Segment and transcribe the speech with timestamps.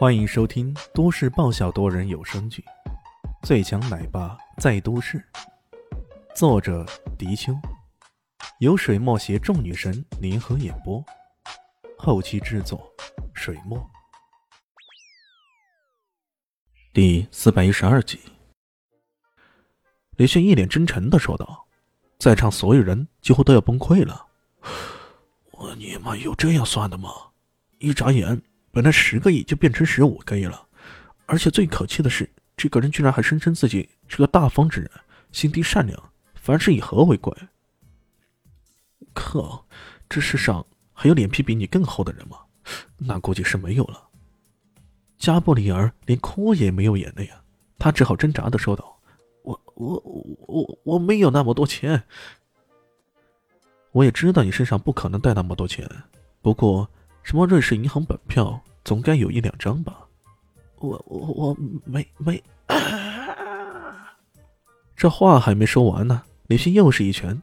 [0.00, 2.64] 欢迎收听都市爆笑多人有声剧
[3.46, 5.18] 《最强奶爸在都市》，
[6.34, 6.86] 作者：
[7.18, 7.52] 迪秋，
[8.60, 11.04] 由水墨携众女神联合演播，
[11.98, 12.90] 后期制作：
[13.34, 13.78] 水墨。
[16.94, 18.18] 第四百一十二集，
[20.16, 21.66] 李迅一脸真诚的说道
[22.18, 24.28] ：“在场所有人几乎都要崩溃了。
[25.50, 27.10] 我尼玛有这样算的吗？
[27.80, 28.40] 一眨眼。”
[28.72, 30.66] 本来十个亿就变成十五个亿了，
[31.26, 34.90] 而且最可气的是，这个人居然还声称自己是个大方之人，
[35.32, 37.36] 心地善良，凡事以和为贵。
[39.12, 39.66] 靠，
[40.08, 42.38] 这世上还有脸皮比你更厚的人吗？
[42.96, 44.08] 那估计是没有了。
[45.18, 47.42] 加布里尔连哭也没有眼泪啊，
[47.76, 48.96] 他只好挣扎的说道
[49.42, 50.00] ：“我我
[50.46, 52.04] 我我没有那么多钱。
[53.90, 55.90] 我也知道你身上不可能带那么多钱，
[56.40, 56.88] 不过……”
[57.22, 60.06] 什么瑞士银行本票总该有一两张吧？
[60.76, 62.42] 我我我没没，
[64.96, 67.40] 这话还没说完呢，李迅又是一拳。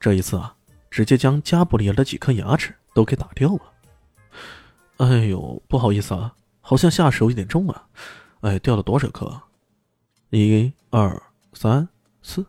[0.00, 0.54] 这一次啊，
[0.90, 3.60] 直接将加布里尔的几颗牙齿都给打掉了。
[4.96, 7.86] 哎呦，不好意思啊，好像下手有点重啊。
[8.40, 9.42] 哎，掉了多少颗？
[10.30, 11.22] 一、二、
[11.52, 11.88] 三、
[12.22, 12.44] 四。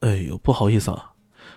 [0.00, 1.12] 哎呦，不好意思啊，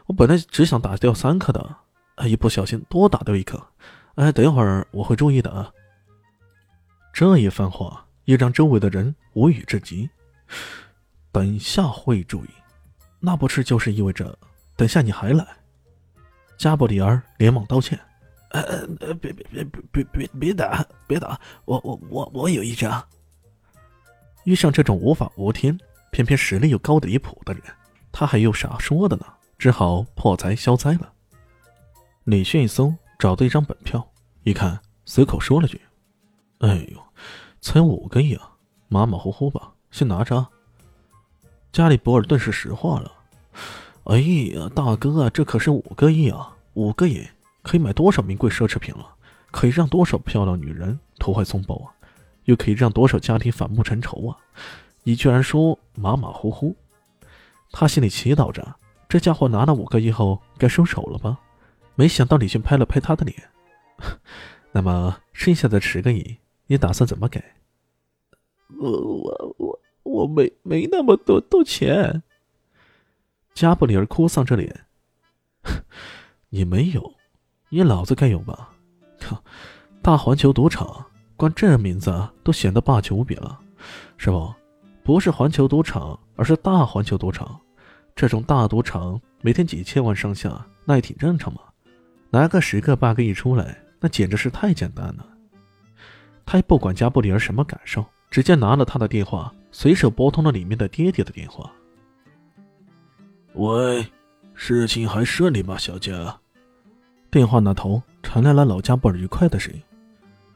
[0.05, 1.77] 我本来只想打掉三颗的。
[2.23, 3.61] 一不小心多打掉一颗，
[4.15, 5.71] 哎，等一会儿我会注意的啊。
[7.11, 10.09] 这一番话也让周围的人无语至极。
[11.31, 12.49] 等一下会注意，
[13.19, 14.37] 那不是就是意味着
[14.77, 15.45] 等下你还来？
[16.57, 17.99] 加布里尔连忙道歉
[18.51, 23.05] ：“呃，别别别别别别别打，别打，我我我我有一张。”
[24.45, 25.77] 遇上这种无法无天，
[26.11, 27.61] 偏偏实力又高的离谱的人，
[28.11, 29.25] 他还有啥说的呢？
[29.57, 31.11] 只好破财消灾了。
[32.25, 34.03] 李迅一搜，找到一张本票，
[34.41, 35.79] 一看，随口说了句
[36.57, 36.99] ：“哎呦，
[37.61, 38.49] 才五个亿啊，
[38.87, 40.47] 马马虎虎吧，先拿着。”
[41.71, 43.11] 加里博尔顿时石化了
[44.05, 44.17] ：“哎
[44.55, 46.57] 呀，大哥啊，这可是五个亿啊！
[46.73, 47.23] 五个亿
[47.61, 49.07] 可以买多少名贵奢侈品了？
[49.51, 51.93] 可以让多少漂亮女人投怀送抱啊？
[52.45, 54.35] 又可以让多少家庭反目成仇啊？
[55.03, 56.75] 你居然说马马虎虎！”
[57.71, 61.39] 他心里祈祷着，这家伙拿了五个亿后该收手了吧？
[61.95, 63.49] 没想到李迅拍了拍他的脸，
[64.71, 67.43] 那么剩下的十个亿，你打算怎么给？
[68.79, 72.21] 我我我我没没那么多多钱。
[73.53, 74.85] 加布里尔哭丧着脸，
[76.49, 77.13] 你没有，
[77.69, 78.73] 你老子该有吧？
[79.19, 79.41] 靠，
[80.01, 81.05] 大环球赌场，
[81.37, 83.57] 光这名字都显得霸气无比了，
[84.17, 84.53] 是不？
[85.05, 87.57] 不是环球赌场，而是大环球赌场。
[88.13, 91.61] 这种大赌场每天几千万上下，那也挺正常嘛。
[92.35, 95.25] 拿个十个八个亿出来，那简直是太简单了。
[96.45, 101.71] 他也不管加布里尔什么感受，直接拿了他的电话，随手拨通了里面的爹爹的电话。
[103.53, 104.05] 喂，
[104.53, 106.37] 事情还顺利吗，小佳？
[107.31, 109.81] 电话那头传来了老加布尔愉快的声音。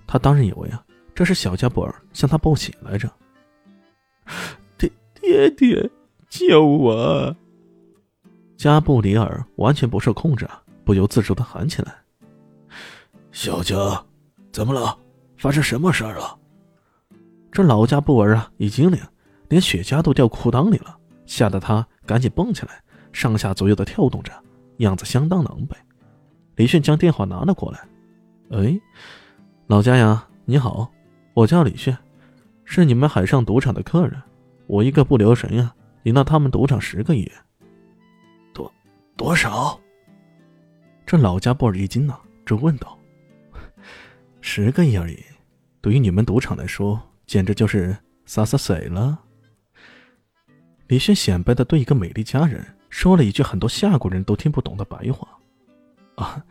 [0.06, 0.84] 他当然以为啊，
[1.16, 3.10] 这是小加布尔向他报喜来着。
[4.78, 5.90] 爹爹爹，
[6.28, 7.34] 救我！
[8.58, 10.62] 加布里尔完全不受控制啊！
[10.84, 11.94] 不由自主的喊起来
[13.32, 14.04] ：“小佳，
[14.52, 14.98] 怎么了？
[15.38, 16.38] 发生什么事儿了？”
[17.52, 19.00] 这老家布尔啊，一精灵，
[19.48, 22.82] 连雪茄都掉裤裆里了，吓得他赶紧蹦起来，
[23.12, 24.32] 上下左右的跳动着，
[24.78, 25.76] 样子相当狼狈。
[26.56, 27.80] 李迅将电话拿了过来
[28.52, 28.80] ：“哎，
[29.68, 30.92] 老家呀，你好，
[31.34, 31.96] 我叫李迅，
[32.66, 34.22] 是你们海上赌场的客人，
[34.68, 35.74] 我一个不留神呀，
[36.04, 37.32] 赢了他们赌场十个亿。
[38.54, 38.72] 多
[39.16, 39.80] 多少？”
[41.09, 42.16] 这老家布尔一惊呢，
[42.46, 42.96] 就问道
[44.42, 45.20] ：“十个亿而已，
[45.81, 47.97] 对于你们赌场来说，简直就是
[48.28, 49.19] 洒洒水了。”
[50.86, 55.28] 李轩显摆的对一个美丽佳人说了一句很多夏国人都听不懂的白话
[56.14, 56.46] ：“啊，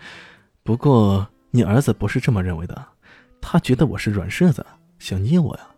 [0.64, 2.84] 不过你儿子不是这么认为的，
[3.40, 4.66] 他觉得我是软柿子，
[4.98, 5.68] 想捏我呀。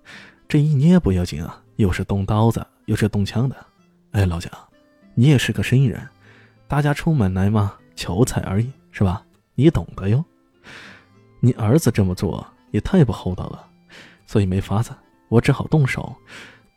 [0.48, 3.54] 这一捏不要紧啊，又是动刀子，又是动枪的。
[4.12, 4.50] 哎，老贾，
[5.12, 6.00] 你也是个生意人，
[6.66, 9.22] 大家出门来嘛。”求财而已，是吧？
[9.54, 10.24] 你懂得哟。
[11.38, 13.68] 你儿子这么做也太不厚道了，
[14.24, 14.90] 所以没法子，
[15.28, 16.16] 我只好动手。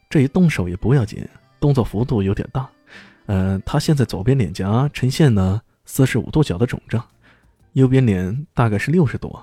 [0.10, 1.26] 这一动手也不要紧，
[1.62, 2.70] 动作幅度有点大。
[3.28, 7.02] 呃，他现在左边脸颊呈现呢四十五度角的肿胀，
[7.72, 9.40] 右边脸大概是六十度，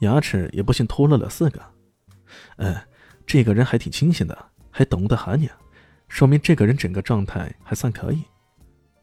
[0.00, 1.58] 牙齿也不幸脱落了四个。
[2.56, 2.78] 呃，
[3.24, 4.36] 这个人还挺清醒的，
[4.70, 5.48] 还懂得喊你，
[6.06, 8.22] 说明这个人整个状态还算可以。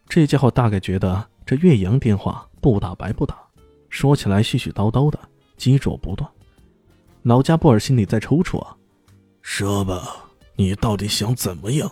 [0.08, 1.28] 这家伙大概觉得。
[1.52, 3.38] 这岳阳电话不打白不打，
[3.90, 5.20] 说起来絮絮叨叨的，
[5.58, 6.32] 积浊不断。
[7.24, 8.74] 老加布尔心里在抽搐啊。
[9.42, 11.92] 说吧，你到底想怎么样？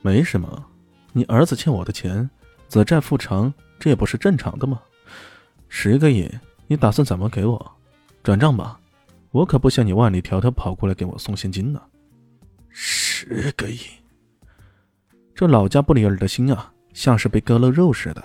[0.00, 0.64] 没什么，
[1.12, 2.30] 你儿子欠我的钱，
[2.68, 4.80] 子债父偿，这也不是正常的吗？
[5.68, 6.26] 十个亿，
[6.66, 7.72] 你打算怎么给我？
[8.22, 8.80] 转账吧，
[9.30, 11.82] 我可不想你万里迢迢跑过来给我送现金呢。
[12.70, 13.78] 十个亿，
[15.34, 18.22] 这老加布里尔的心啊，像是被割了肉似的。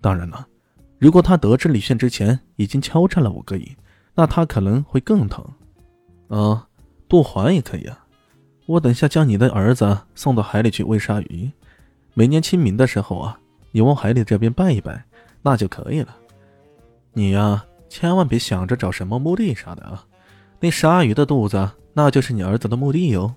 [0.00, 0.46] 当然了，
[0.98, 3.76] 如果他得知李炫之前已经敲诈了五个亿，
[4.14, 5.44] 那他可能会更疼。
[6.28, 6.66] 啊，
[7.08, 7.98] 不还也可以啊。
[8.66, 11.50] 我等下将你的儿子送到海里去喂鲨鱼，
[12.14, 13.38] 每年清明的时候啊，
[13.70, 15.04] 你往海里这边拜一拜，
[15.42, 16.16] 那就可以了。
[17.12, 20.04] 你呀，千万别想着找什么墓地啥的啊，
[20.60, 23.34] 那鲨鱼的肚子那就是你儿子的墓地哟。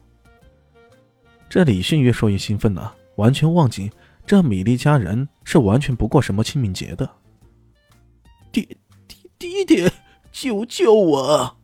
[1.50, 3.92] 这李迅越说越兴奋了，完全忘记
[4.26, 7.10] 这米粒家人是完全不过什么清明节的。
[8.52, 8.66] 爹
[9.08, 9.92] 爹爹爹，
[10.32, 11.58] 救救我！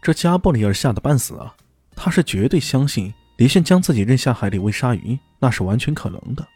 [0.00, 1.54] 这加布里尔吓得半死啊。
[1.94, 6.46] 他是绝对相信李炫将自己扔下海里喂鲨鱼，那是完全可能的。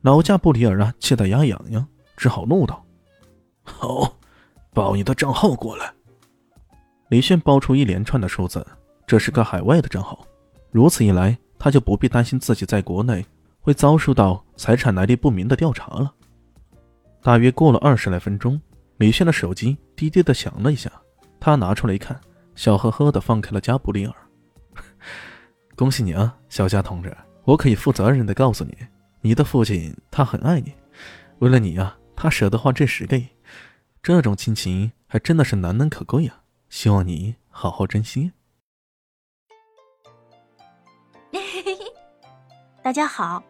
[0.00, 1.86] 老加布里尔啊，气得牙痒痒，
[2.16, 2.84] 只好怒道
[3.62, 4.16] ：“好，
[4.72, 5.92] 报你的账号过来。”
[7.10, 8.66] 李炫报出一连串的数字，
[9.06, 10.26] 这是个海外的账号。
[10.70, 13.24] 如此一来，他就不必担心自己在国内
[13.60, 16.14] 会遭受到财产来历不明的调查了。
[17.22, 18.60] 大约过了二十来分钟，
[18.98, 20.90] 李炫的手机滴滴的响了一下，
[21.38, 22.20] 他拿出来一看，
[22.54, 24.14] 笑呵呵的放开了加布里尔。
[25.76, 27.14] 恭喜你啊，小佳同志！
[27.44, 28.76] 我可以负责任的告诉你，
[29.20, 30.72] 你的父亲他很爱你，
[31.38, 33.28] 为了你呀，他舍得花这十个亿，
[34.02, 36.42] 这种亲情还真的是难能可贵啊！
[36.68, 38.32] 希望你好好珍惜。
[42.82, 43.42] 大家好，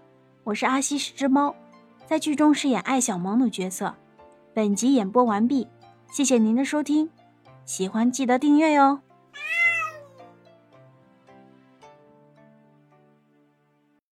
[0.46, 1.52] 我是阿西，是只猫，
[2.06, 3.92] 在剧中饰演爱小萌的角色。
[4.54, 5.66] 本集演播完毕，
[6.12, 7.10] 谢谢您的收听，
[7.64, 9.00] 喜欢记得订阅哟。